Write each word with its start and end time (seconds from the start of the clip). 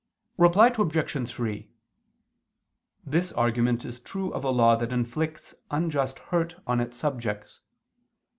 Reply 0.39 0.73
Obj. 0.75 1.29
3: 1.31 1.69
This 3.05 3.31
argument 3.33 3.85
is 3.85 3.99
true 3.99 4.33
of 4.33 4.43
a 4.43 4.49
law 4.49 4.75
that 4.77 4.91
inflicts 4.91 5.53
unjust 5.69 6.17
hurt 6.33 6.55
on 6.65 6.79
its 6.79 6.97
subjects. 6.97 7.61